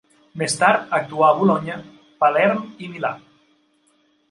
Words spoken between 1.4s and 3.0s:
Bolonya, Palerm i